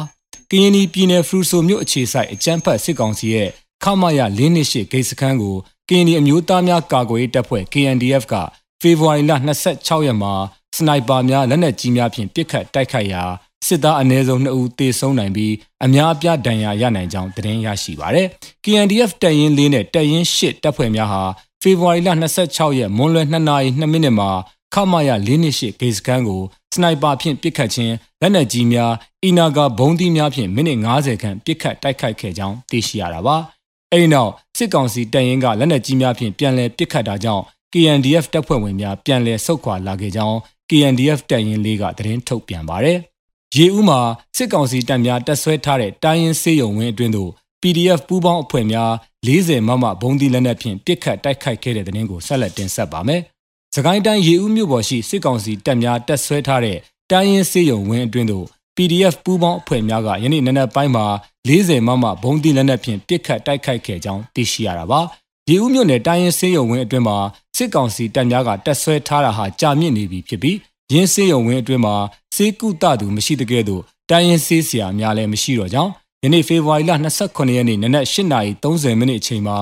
[0.50, 3.50] ကရင်ပြည်နယ်ဖရူဆိုမြို့အခြေစိုက်အကြမ်းဖက်စစ်ကောင်စီရဲ့
[3.84, 5.56] ခမာယ428ဂိတ်စခန်းကို
[5.90, 8.36] ကရင်အမျိုးသားများကာကွယ်ရေးတပ်ဖွဲ့ KNDF က
[8.82, 9.32] ဖေဖော်ဝါရီလ
[9.70, 10.34] 26ရက်မှာ
[10.78, 13.24] စနိုက်ပါများလက်နက်ကြီးများဖြင့်ပစ်ခတ်တိုက်ခိုက်ရာ
[13.68, 15.54] စစ်သားအနည်းဆုံး2ဦးသေဆုံးနိုင်ပြီး
[15.86, 18.28] အများအပြားဒဏ်ရာရနိုင်ကြောင်းသတင်းရရှိပါရယ်။
[18.66, 21.24] KNDF တပ်ရင်း၄နဲ့တပ်ရင်း၈တပ်ဖွဲ့များဟာ
[21.62, 22.10] ဖေဖော်ဝါရီလ
[22.44, 24.30] 26ရက်မွန်းလွဲ2နာရီ2မိနစ်မှာ
[24.74, 26.42] ခမာယ၄နှစ်ရှိဂေစကန်ကို
[26.74, 28.92] စနိုက်ပါဖြင့်ပစ်ခတ်ခြင်းလက်နက်ကြီးများ
[29.24, 33.36] အီနာဂါဘုံသီးများဖြင့်မိနစ်90ခန့်ပစ်ခတ်တိုက်ခိုက်ခဲ့ကြောင်းသိရှိရတာပါ။
[33.92, 37.44] အဲဒီနောက်စစ်ကောင်စီတပ်ရင်းကလက်နက်ကြီးများဖြင့်ပြန်လည်ပစ်ခတ်တာကြောင့်
[37.74, 40.38] KNDF တပ်ဖွဲ့ဝင်များပြန်လည်ဆုတ်ခွာလာခဲ့ကြောင်း
[40.70, 43.00] KNDF တပ်ရင်းလေးကသတင်းထုတ်ပြန်ပါတယ်။
[43.56, 44.00] ရေဦးမှာ
[44.36, 48.92] စစ်ကောင်စီတပ်များတပ်ဆွဲထားတဲ့တိုင်းရင်းစေးရုံဝင်းအတွင်းသို့ PDF ပူးပေါင်းအဖွဲ့များ
[49.28, 53.22] 40မမဘုံဒီလက်နက်ဖြင့်ပစ်ခတ်တိုက်ခိုက်ခဲ့တဲ့တဲ့တင်ကိုဆက်လက်တင်ဆက်ပါမယ်။
[53.76, 56.78] စကိုင်းတိုင်းရေဦးမြို့ပေါ်ရှိစစ်ကောင်စီတပ်များတပ်ဆွဲထားတဲ့
[57.12, 58.46] တိုင်းရင်းစေးရုံဝင်းအတွင်းသို့
[58.78, 61.06] PDF ပူးပေါင်းအဖွဲ့များကယနေ့နနက်ပိုင်းမှာ
[61.48, 65.02] 40မမဘုံဒီလက်နက်ဖြင့်ပစ်ခတ်တိုက်ခိုက်ခဲ့ကြောင်းသိရှိရတာပါ။
[65.50, 67.18] ရေဦးမြို့နယ်တိုင်းရင်းစေးရုံဝင်းအတွင်းမှာ
[67.58, 70.58] စစ်ကောင်စီတပ်များကတပ်ဆွဲထားတာဟာကြာမြင့်နေပြီဖြစ်ပြီး
[70.94, 71.96] ရင်းစေးရုံဝင်းအတွင်းမှာ
[72.36, 75.92] စေးကုတသူမရှိတဲ့ကဲ့သို့တိုင်းရင်းစေးဆရာများလည်းမရှိတော့ကြောင်း
[76.24, 76.92] ယနေ့ဖေဖော်ဝါရီလ
[77.24, 79.58] 29ရက်နေ့နနက်8:30မိနစ်အချိန်မှာ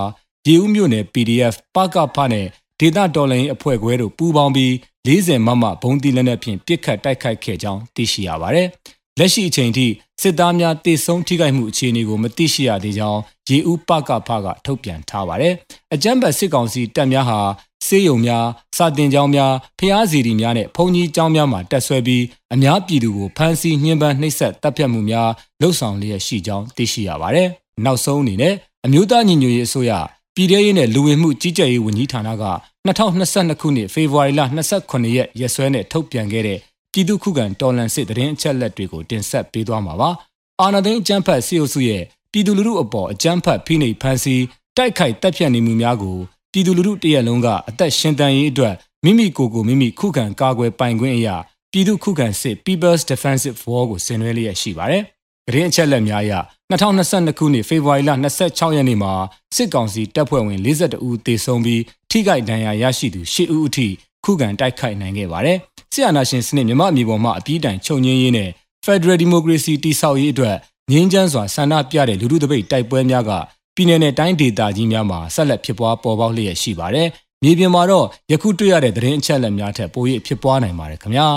[0.47, 2.47] ရေဦးမြို့နယ် PDF ပကဖနဲ့
[2.79, 4.71] ဒေတာတော်လိုင်းအဖွဲ့ခွဲတို့ပူးပေါင်းပြီး
[5.07, 8.67] 40မမဘုံတီလက်နက်ဖြင့်ပစ်ခတ်တိုက်ခိုက်ခဲ့ကြောင်းသိရှိရပါတယ်။
[9.19, 9.87] လက်ရှိအချိန်ထိ
[10.21, 15.53] စစ်သားများတေဆုံးထိခိုက်မှုအခြေအနေကိုမသိရှိရသေးကြောင်းရေဦးပကဖကထုတ်ပြန်ထားပါတယ်။
[15.93, 17.39] အကြမ်းဖက်စစ်ကောင်စီတပ်များဟာ
[17.87, 18.45] စေယုံများ
[18.77, 22.23] စာတင်ကျောင်းများဖျားစီရီများနဲ့ဘုံကြီးကျောင်းများမှာတက်ဆွဲပြီး
[22.53, 25.29] အများပြည်သူကိုဖမ်းဆီးညှဉ်းပန်းနှိပ်စက်တပ်ဖြတ်မှုများ
[25.61, 27.47] လှုပ်ဆောင်လျက်ရှိကြောင်းသိရှိရပါတယ်။
[27.85, 28.53] နောက်ဆုံးအနေနဲ့
[28.85, 29.91] အမျိုးသားညီညွတ်ရေးအစိုးရ
[30.35, 32.45] ပြည်ထရေးနဲ့လူဝင်မှုကြီးကြပ်ရေးဝန်ကြီးဌာနက
[32.87, 34.41] 2022ခုနှစ်ဖေဖော်ဝါရီလ
[34.77, 36.59] 29ရက်ရက်စွဲနဲ့ထုတ်ပြန်ခဲ့တဲ့
[36.91, 40.09] ပြည်သူ့ခုခံတော်လှန်စစ်တရင်အချက်လက်တွေကိုတင်ဆက်ပေးသွားမှာပါ။
[40.61, 44.43] အာဏာသိမ်းအကြမ်းဖက်စစ်အုပ်စုရဲ့ပြည်သူလူထုအပေါ်အကြမ်းဖက်ဖိနှိပ်ဖန်ဆီး
[44.77, 46.17] တိုက်ခိုက်တပ်ဖြတ်နေမှုများကို
[46.55, 51.35] ပြည်သူလူထုတရက်လုံးကအသက်ရှင်တန်ရေးအတွက်မိမိကိုယ်ကိုမိမိခုခံကာကွယ်ပိုင်ခွင့်အရာ
[51.71, 55.03] ပြည်သူခုခံစစ် People's Defensive War ကိုဆင်နွှဲလျက်ရှိပါတယ်။
[55.47, 56.33] သတင်းအချက်အလက်များအရ
[56.71, 59.13] 2022ခုနှစ်ဖေဖော်ဝါရီလ26ရက်နေ့မှာ
[59.55, 61.81] စစ်ကောင်စီတပ်ဖွဲ့ဝင်42ဦးသေဆုံးပြီး
[62.11, 63.87] ထိခိုက်ဒဏ်ရာရရှိသူ10ဦးအထိ
[64.25, 65.57] ခုခံတိုက်ခိုက်နိုင်ခဲ့ပါတယ်။
[65.93, 68.49] ဆီယနာရှင်စနစ်မြမအမျိုးပေါ်မှအပြီးတိုင်ချုပ်ငင်းရေးနဲ့
[68.85, 70.55] Federal Democracy တည်ဆောက်ရေးအတွက်
[70.91, 73.31] ငင်းချမ်းစွာဆန္ဒပြတဲ့လူထုတပိတ်တိုက်ပွဲများက
[73.77, 77.07] ပြည်내နဲ့တိုင်းဒေသကြီးများမှာဆက်လက်ဖြစ်ပွားပေါ်ပေါက်လျက်ရှိပါတယ်။
[77.43, 81.27] မြေပြင်မှာတော့ယခုတွေ့ရတဲ့သတင်းအချက်အလက်များထက်ပို၍ဖြစ်ပွားနိုင်ပါတယ်ခင်ဗျာ။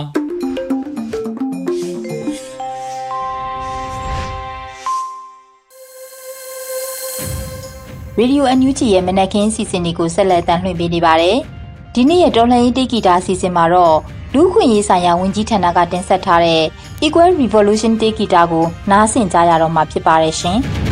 [8.18, 11.36] ရေဒီယိုအန်ယူဂျီရဲ့မနက်ခင်းစီစဉ်တွေကိုဆက်လက်တင်ပြနေပါတယ်။
[11.94, 13.96] ဒီနေ့ရဲ့တော်လှန်ရေးတိတ်ဂီတာစီစဉ်မှာတော့
[14.34, 16.62] လူခွင့်ရေးဆိုင်ရာဝန်ကြီးဌာနကတင်ဆက်ထားတဲ့
[17.04, 20.60] Equal Revolution တိတ်ဂီတာကိုနားဆင်ကြရတော့မှာဖြစ်ပါတယ်ရှင်။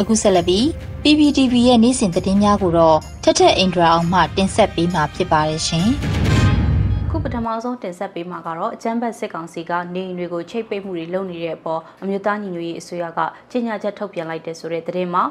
[0.00, 0.64] အခုဆက်လက်ပြီး
[1.02, 5.88] PPTV ရဲ့နေ့စဉ်သတင်းများကိုတော့ထက်ထက်အင်ဒရာအောင်မှတင်ဆက်ပေးမှာဖြစ်ပါတယ်ရှင်။
[7.10, 15.24] ခုပထမဆုံးတင်ဆက်ပေးမှာကတော့အကြမ်းဖက်စစ်ကောင်စီကနေအိမ်တွေကိုချိတ်ပိတ်မှုတွေလုပ်နေတဲ့အပေါ်အမျိုးသားညီညွတ်ရေးအစိုးရကကြေညာချက်ထုတ်ပြန်လိုက်တဲ့ဆိုတဲ့သတင်းမှာ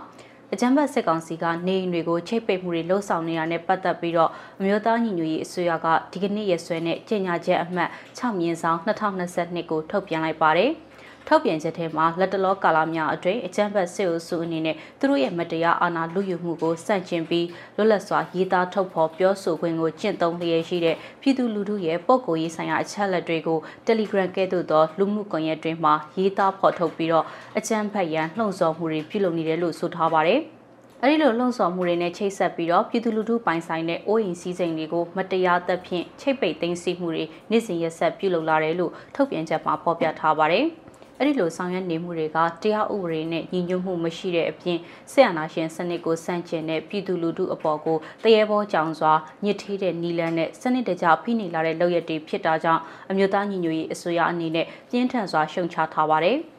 [0.53, 10.71] အကြမ်းဖက်စစ်ကောင်စီကနေအိမ်တွေကိုချိတ်ပိတ်မှုတွေလှုံ့ဆော်နေတာနဲ့ပတ်သက်ပြီးတော့အမျိုးသားညီညွတ်ရေးအစိုးရကဒီကနေ့ရက်စွဲနဲ့ကြေညာချက်အမှတ်6မြင်းဆောင်2022ကိုထုတ်ပြန်လိုက်ပါတယ်။
[11.27, 27.25] ထုတ်ပြန်ချက်ထဲမှာလက်တလောကာလများအတွင်းအကြမ်းဖက်စစ်အုပ်စုအနေနဲ့သူတို့ရဲ့မတရားအာဏာလုယူမှုကိုစန့်ကျင်ပြီးလွတ်လပ်စွာရေးသားထုတ်ဖော်ပြောဆိုခွင့်ကိုကျင့်သုံးလျက်ရှိတဲ့ပြည်သူလူထုရဲ့ပုံကိုယ်ရေးဆိုင်ရာအချက်အလက်တွေကို Telegram ကဲ့သို့သောလူမှုကွန်ရက်တွေမှာရေးသားဖော်ထုတ်ပြီးတော့
[27.57, 30.41] အကြမ်းဖက်ရန်လှုံ့ဆော်မှုတွေပြုလုပ်နေတယ်လို့ဆိုထားပါတယ်။
[31.03, 40.65] အဲဒီလိုလှုံ့ဆော်မှုတွေနဲ့ချိတ်ဆက်ပြီးတော့ပြည်သူလူထုပိုင်ဆိုင်တဲ့အိုးအိမ်စည်းစိမ်တွေကိုမတရားသဖြင့်ချိတ်ပိတ်သိမ်းဆည်းမှုတွေနေ့စဉ်ရက်ဆက်ပြုလုပ်လာတယ်လို့ထုတ်ပြန်ချက်မှာဖော်ပြထားပါတယ်။
[41.19, 44.79] အဲ့ဒီလိုဆောင်ရွက်နေမှုတွေကတရားဥပဒေနဲ့ညီညွတ်မှုမရှိတဲ့အပြင်
[45.11, 56.39] ဆက်အာဏာရှင်စနစ်ကိုဆန့်ကျင်တဲ့ပြည်သူလူထုအပေါ်ကိုတရေဘောကြောင်စွာညှစ်ထေးတဲ့နီလန်းနဲ့စနစ်တကျဖိနှိပ်လာတဲ့လုပ်ရက်တွေဖြစ်တာကြောင့်အမျိုးသားညီညွတ်ရေးအစိုးရအနေနဲ့ပြင်းထန်စွာရှုံချထားပါတယ်။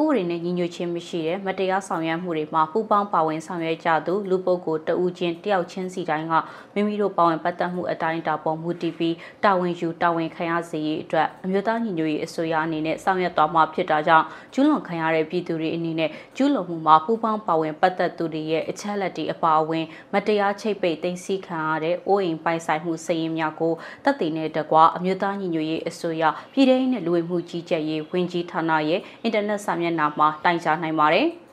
[0.00, 6.32] ဥပဒေနဲ့ညီညွတ်ခြင်းမရှိတဲ့မတရားဆောင်ရွက်မှုတွေမှာပူးပေါင်းပါဝင်ဆောင်ရွက်ကြသူလူပုဂ္ဂိုလ်တဦးချင်းတယောက်ချင်းစီတိုင်းက
[6.74, 23.72] မိမိတို့ပါဝင်ပတ်သက်မှုအတိုင်းတာပေါ်မူတည်ပြီးတာဝန်ယူတာဝန်ခံရစေရေးအတွက်အမျိုးသားညီညွတ်ရေးအစိုးရအနေနဲ့ဆောင်ရွက်သွားမှာဖြစ်တာကြောင့်ကျူးလွန်ခံရတဲ့ပြည်သူတွေအနေနဲ့ကျူးလွန်မှုမှာပူးပေါင်းပါဝင်ပတ်သက်သူတွေရဲ့အချက်လက်တွေအပါအဝင်မတရားချိတ်ပိတ်သိမ်းဆည်းခံရတဲ့အိုးအိမ်ပိုင်ဆိုင်မှုစည်ရင်းများကို
[24.04, 31.28] တပ်တည်တဲ့တကွအမျိုးသားညီညွတ်ရေးအစိုးရပြည်ထောင်စုနဲ့လူဝင်မှုကြီးကြပ်ရေးဝန်ကြီးဌာနရဲ့အင်တာနက်စာမျက်နှာမှာတိုင်ကြားနိုင်ပါတယ်။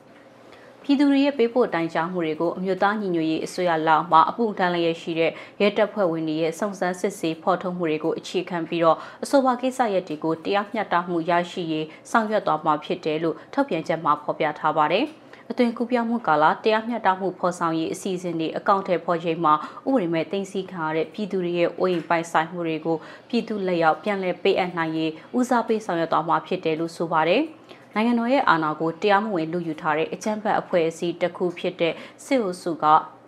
[0.83, 15.05] ပြည်သူတွေရဲ့ပေးပို့တိုင်ကြားမှုတွေကိုအမျိုးသားညီညွတ်ရေးအစိုးရလက်မှအပူတန်းလျက်ရှိတဲ့ရဲတပ်ဖွဲ့ဝင်တွေရဲ့စုံစမ်းစစ်ဆေးဖော်ထုတ်မှုတွေကိုအခြေခံပြီးတော့အဆိုပါကိစ္စရပ်တွေကိုတရားမျှတမှုရရှိရေးဆောင်ရွက်သွားမှာဖြစ်တယ်လို့ထုတ်ပြန်ချက်မှာဖော်ပြထားပါတယ်။
[15.51, 19.53] အသွင်ကူးပြောင်းမှုကာလတရားမျှတမှုဖော်ဆောင်ရေးအစီအစဉ်တွေအကောင့်ထဲပေါ်ချိန်မှာ
[19.87, 22.97] ဥပဒေမဲ့တင်စီခံရတဲ့ပြည်သူတွေရဲ့အိုးအိမ်ပိုင်ဆိုင်မှုတွေကို
[23.29, 27.41] ပြည်သူလက်ရောက်ပြန်လည်ပေးအပ်နိုင်ရေးဦးစားပေးဆောင်ရွက်သွားမှာဖြစ်တယ်လို့ဆိုပါတယ်။
[27.95, 31.93] နိုင်ငံတော်ရဲ့အာဏာကိုတရားမဝင်လူယူထားတဲ့အကြမ်းဖက်အဖွဲ့အစည်းတစ်ခုဖြစ်တဲ့
[32.25, 32.85] စစ်အုပ်စုက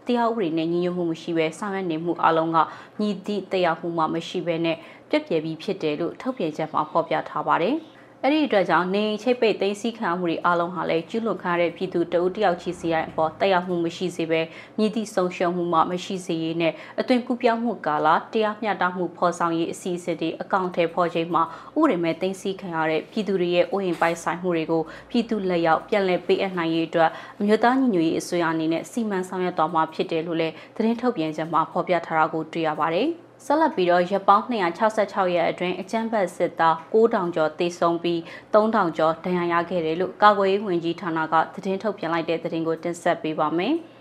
[0.07, 2.57] တရားဥပဒေနဲ့ညီညွတ်မှုမရှိဘဲဆောင်ရွက်နေမှုအလုံးက
[2.99, 4.77] ညီသည့်တရားမှုမှမရှိဘဲနဲ့
[5.09, 7.75] ပြက်ပြယ်ပြီးဖြစ်တယ်လို့ထုတ်ပြန်ချက်မှာဖော်ပြထားပါတယ်။
[8.23, 14.41] အဲ့ဒီအတွက်ကြောင့်နေချိတ်ပိတ်သိမ်းဆည်းခံမှုတွေအလုံးဟာလည်းကျူးလွန်ခံရတဲ့ပြည်သူတအုပ်တယောက်ချီစီရိုင်းအပေါ်တရားမှုမရှိစေပဲ
[14.77, 21.43] မြည်သည့်ဆုံးရှုံးမှုမှမရှိစေရေးနဲ့အသွင်ကူးပြောင်းမှုကာလတရားမျှတမှုဖော်ဆောင်ရေးအစီအစဉ်တွေအကောင့်ထဲပေါ်ချိန်မှာ
[21.79, 33.09] ဥပဒေမဲ့သိမ်းဆည်းခံရတဲ့ပြည်သူတွေရဲ့အိုးအိမ်ပိုင်ဆိုင်မှုတွေကိုပြည်သူလက်ရောက်ပြန်လည်ပေးအပ်နိုင်ရေးအတွက်အမျိုးသားညီညွတ်ရေးအစိုးရအနေနဲ့စီမံဆောင်ရွက်သွားမှာဖြစ်တယ်လို့လည်းသတင်းထုတ်ပြန်ချက်မှာဖော်ပြထားတာကိုတွေ့ရပါတယ်။
[33.47, 38.19] ဆက်လက်ပြီးတော့ရပောင်း266ရက်အတွင်းအကြမ်းဖက်စစ်သား9000ကျော်သေဆုံးပြီး
[38.53, 43.75] 3000ကျော်ဒဏ်ရာရခဲ့တယ်လို့ကာကွယ်ရေးဝန်ကြီးဌာနကသတင်းထုတ်ပြန်လိုက်တဲ့သတင်းကိုတင်ဆက်ပေးပါမယ်။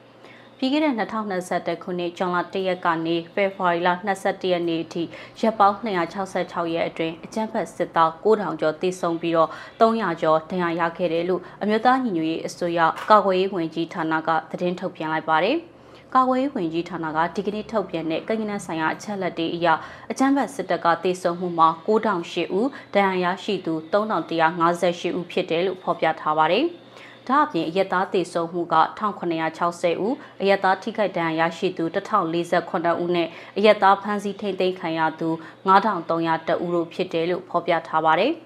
[0.58, 3.88] ပြီးခဲ့တဲ့2021ခုနှစ်ဇွန်လ1ရက်ကနေဖေဖော်ဝါရီလ
[4.22, 5.02] 22ရက်နေ့အထိ
[5.40, 12.80] ရက်ပေါင်း266ရက်အတွင်းအကြမ်းဖက်စစ်သား9000ကျော်သေဆုံးပြီးတော့300ကျော်ဒဏ်ရာရခဲ့တယ်လို့အမျိုးသားညီညွတ်ရေးအစိုးရ
[13.10, 15.58] ကာကွယ်ရေးဝန်ကြီးဌာနကသတင်းထုတ်ပြန်လိုက်ပါတယ်။
[16.16, 19.66] ကာကွယ်ရေးဝန်ကြီးဌာနကဒီကနေ့ထုတ်ပြန်တဲ့ကရင်နယ်ဆိုင်ရာအချက်လက်တွေအရ
[20.10, 26.64] အကြမ်းဖက်စစ်တပ်ကတေဆုံမှုမှာ9008ဦးဒဏ်ရာရရှိသူ3158ဦးဖြစ်တယ်လို့ဖော်ပြထားပါတယ်။
[27.28, 35.28] ဒါအပြင်အရက်သားတေဆုံးမှုက1960ဦးအရက်သားထိခိုက်ဒဏ်ရာရရှိသူ1048ဦးနဲ့အရက်သားဖမ်းဆီးထိန်းသိမ်းခံရသူ
[35.66, 38.34] 9300ဦးတို့ဖြစ်တယ်လို့ဖော်ပြထားပါတယ်။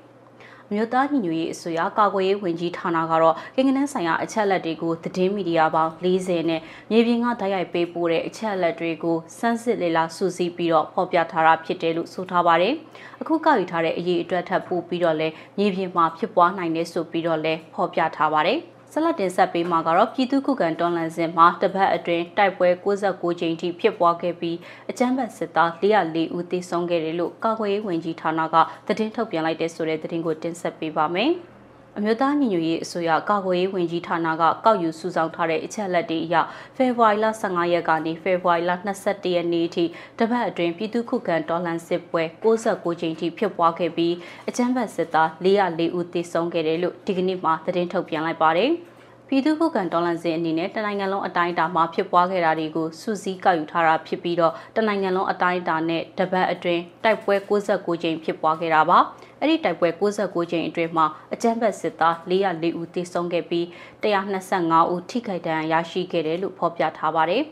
[0.72, 12.74] မြို့သားညီညွတ်ရေးအစိုးရကာကွယ်ရေးဝန်ကြီးဌာနကတော့ကင်ကနန်းဆိုင်ရာအချက်အလက်တွေကိုသတင်းမီဒီယာပေါင်း40နဲ့မြေပြင်ကတိုက်ရိုက်ပေးပို့တဲ့အချက်အလက်တွေကိုစမ်းစစ်လေ့လာစူးစီးပြီးတော့ဖော်ပြထားတာဖြစ်တယ်လို့ဆိုထားပါတယ်။
[13.20, 15.28] အခုကောက်ယူထားတဲ့အရေးအတွက်ထပ်ပို့ပြီးတော့လဲ
[15.58, 18.60] မြေပြင်မှာဖြစ်ပွားနိုင်တယ်ဆိုပြီးတော့လဲဖော်ပြထားပါတယ်။
[18.92, 24.56] ဆက်လက်တင်ဆက်ပေးမှာကတော့ပြည်သူ့ခုခံတော်လှန်စစ်မှာတပတ်အတွင်းတိုက်ပွဲ69ကြိမ်ထိဖြစ်ပွားခဲ့ပြီး
[24.90, 31.32] အကြမ်းဖက်စစ်သား404ဦးသေဆုံးခဲ့တယ်လို့ကာကွယ်ရေးဝန်ကြီးဌာနကသတင်းထုတ်ပြန်လိုက်တဲ့ဆိုတဲ့သတင်းကိုတင်ဆက်ပေးပါမယ်။
[32.00, 36.36] အမျိုးသားညီညွတ်ရေးအစိုးရကာကွယ်ရေးဝန်ကြီးဌာနကကောက်ယူစုဆောင်းထားတဲ့အချက်အလက်တွေအရ
[36.76, 38.72] ဖေဖော်ဝါရီလ15ရက်ကနေဖေဖော်ဝါရီလ
[39.04, 39.84] 22ရက်နေ့အထိ
[40.18, 44.14] တပတ်အတွင်းပြည်သူ့ခုခံတော်လှန်စစ်ပွဲ69ကြိမ်ထိဖြစ်ပွားခဲ့ပြီး
[44.48, 48.72] အကြမ်းဖက်စစ်သား404ဦးသေဆုံးခဲ့တယ်လို့ဒီကနေ့မှသတင်းထုတ်ပြန်လိုက်ပါတယ်။
[49.30, 58.98] ပြည်သူ့ခုခံတော်လှန်စစ်အနေနဲ့တနိုင်ငံလုံးအတိုင်းအတာမှာဖြစ်ပွားခဲ့တာတွေကိုစုစည်းကောက်ယူထားတာဖြစ်ပြီးတော့တနိုင်ငံလုံးအတိုင်းအတာနဲ့တပတ်အတွင်းတိုက်ပွဲ69ကြိမ်ဖြစ်ပွားခဲ့တာပါ
[59.40, 63.64] အဲ့ဒီတိုက်ပွဲ69ကြိမ်အတွင်းမှာအကြမ်းဖက်စစ်သား404ဦးသေဆုံးခဲ့ပြီး
[64.02, 67.42] 125ဦးထိခိုက်ဒဏ်ရာရရှိခဲ့တယ်လို့ဖော်ပြထားပါတယ်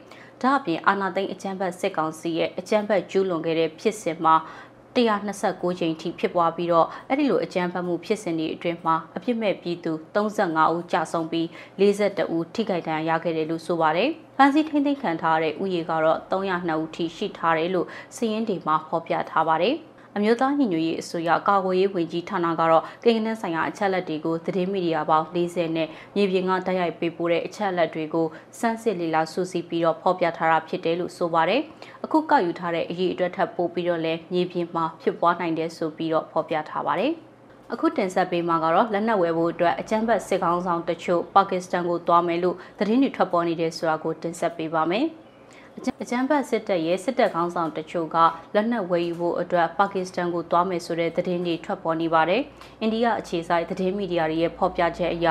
[0.42, 4.34] ဒါအပြင်အာနာသိန်းအကြမ်းဖက်စစ်ကောင်စီရဲ့အကြမ်းဖက်ကျူးလွန်ခဲ့တဲ့ဖြစ်စဉ်မှာ
[4.96, 11.46] 129ကြိမ်ထိဖြစ်ပွားပြီးတော့အဲ့ဒီလိုအကြမ်းဖက်မှုဖြစ်စဉ်တွေအတွင်းမှာအပြစ်မဲ့ပြည်သူ35ဦးကြာဆုံးပြီး
[11.78, 19.76] 42ဦးထိခိုက်ဒဏ်ရာရခဲ့တယ်လို့ဆိုပါတယ်။ဖမ်းဆီးထိန်းသိမ်းခံထားရတဲ့ဥယေကတော့302ဦးထိရှိထားတယ်လို့စီးရင်တွေမှာဖော်ပြထားပါတယ်။
[20.18, 28.26] အမျိုးသားညီညွတ်ရေးအစိုးရကာကွယ်ရေးဝန်ကြီးဌာနကတော့ကိန်းဂဏန်းဆိုင်ရာအချက်အလက်တွေကိုသတင်းမီဒီယာပေါင်း40နဲ့မြေပြင်ကတိုက်ရိုက်ပေးပို့တဲ့အချက်အလက်တွေကို
[28.58, 31.60] စမ်းစစ်လေ့လာစူးစီးပြီးတော့ဖော်ပြထားတာဖြစ်တယ်လို့ဆိုပါတယ်။
[32.04, 37.12] အခုကောက်ယူထားတဲ့အရေးအတွက်ထပ်ပို့ပြီးတော့လည်းမြေပြင်မှာဖြစ်ပွားနိုင်တယ်ဆိုပြီးတော့ဖော်ပြထားပါတယ်။
[37.72, 45.06] အခုတင်ဆက်ပေးမှာကတော့လက်နက်ဝယ်ဖို့အတွက်အကြမ်းဖက်စစ်ကောင်ဆောင်တချို့ပါကစ္စတန်ကိုသွားမယ်လို့သတင်းတွေထွက်ပေါ်နေတယ်ဆိုတာကိုတင်ဆက်ပေးပါမယ်။
[45.78, 48.16] အကြမ်းဖက်စစ်တပ်ရဲ့စစ်တပ်ခေါင်းဆောင်တချို့က
[48.54, 52.42] လက်နက်ဝယ်ယူဖို့အတွက်ပါကစ္စတန်ကိုသွားမယ်ဆိုတဲ့သတင်းတွေထွက်ပေါ်နေပါတယ်။
[52.80, 55.26] အိန္ဒိယအခြေစိုက်သတင်းမီဒီယာတွေရဲ့ဖော်ပြချက်အရ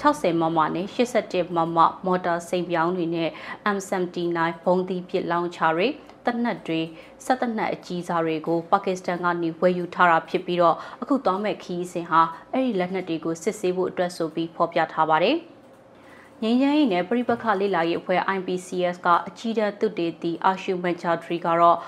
[0.00, 3.30] 60မမနဲ့81မမမော်တာစိန်ပြောင်းတွေနဲ့
[3.76, 5.86] M79 ဘုံသီးပစ်လောင်ချတွေ
[6.26, 6.80] တနက်တွေ
[7.24, 12.20] စက်တနက်အကြီးစားတွေကိုပါကစ္စတန်ကနေဝယ်ယူထားတာဖြစ်ပြီးတော့အခုသွားမဲ့ခီးစဉ်ဟာ
[12.52, 15.38] အဲ့ဒီလက်နက်တွေကိုစစ်ဆေးဖို့အတွက်ဆိုပြီးဖော်ပြထားပါတယ်။
[16.44, 21.78] ငင်းရဲရင်နဲ့ပြိပခလေလာရေးအဖွဲ့ IPCS ကအကြီးတန်းသူတေတီအာရှုမန်ချာထရီကတော့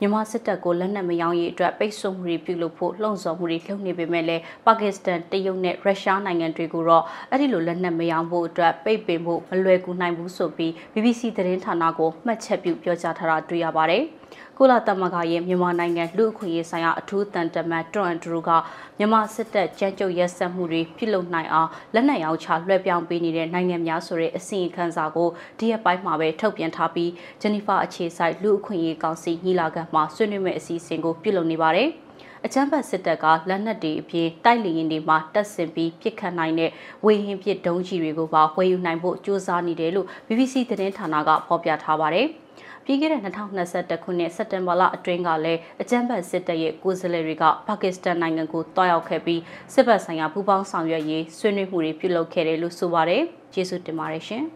[0.00, 14.04] မြန်မာစစ်တပ်ကိုလက်နက်မရောင်းရေးအတွက်ပိတ်ဆို့မှုတွေပြုလုပ်ဖို့လှုံ့ဆော်မှုတွေလုပ်နေပေမဲ့လည်းပါကစ္စတန်တရုတ်နဲ့ရုရှားနိုင်ငံတွေကိုတော့အဲ့ဒီလိုလက်နက်မရောင်းဖို့အတွက်ပိတ်ပင်ဖို့မလွယ်ကူနိုင်ဘူးဆိုပြီး BBC သတင်းဌာနကိုမှတ်ချက်ပြုပြောကြားထားတာတွေ့ရပါတယ်။
[14.58, 18.50] ကုလသမဂ္ဂရဲ့မြန်မာနိုင်ငံလူအခွင့်အရေးဆိုင်ရာအထူးတန်တမန်တွန်ဒရူက
[18.98, 27.10] မြန်မာစစ်တပ်ကြမ်းကြုတ်ရက်စက်မှုတွေပြုလုပ်နိုင်အောင်လက်နက်ရောင်းချလွှဲပြောင်းပေးနေတဲ့နိုင်ငံများဆိုတဲ့အစီအခံစာကိုဒီရက်ပိုင်းမှာပဲထုတ်ပြန်ထားပြီး
[27.40, 31.88] ဂျနီဖာအခြေစိုက်လူအခွင့်အရေးကောင်စီညီလာခံမှာဆွေးနွေးမယ့်အစီအစဉ်ကိုပြုလုပ်နေပါတယ်။
[32.44, 36.70] အချမ်းဘတ်စစ်တပ်ကလက်နက်တွေအပြင်တိုက်လီရင်တွေမှာတက်ဆင်ပြီးပစ်ခတ်နိုင်တဲ့
[37.04, 42.28] ဝေဟင်ပစ်ဒုံးကြီးတွေကိုပါဝယ်ယူနိုင်ဖို့ကြိုးစားနေတယ်လို့ BBC သတင်းဌာနကဖော်ပြထားပါတယ်။
[42.84, 49.40] ပြီးခဲ့တဲ့2021ခုနှစ်စက်တင်ဘာလအတွင်းကလည်းအကြမ်းဖက်စစ်တပ်ရဲ့ကိုယ်စားလှယ်တွေကပါကစ္စတန်နိုင်ငံကိုတွားရောက်ခဲ့ပြီး
[49.74, 54.44] စစ်ဘက်ဆိုင်ရာပူးပေါင်းဆောင်ရွက်ရေးဆွေးနွေးမှုတွေပြုလုပ်ခဲ့တယ်လို့ဆိုပါတယ်။ကျေးဇူးတင်ပါတယ်ရှင်။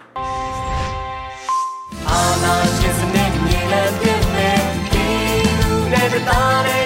[2.09, 4.51] အာနာရှင်စနေမြေလည်းပြည့်နေ
[4.93, 5.07] ဒီ
[5.59, 6.86] လူနဲ့တား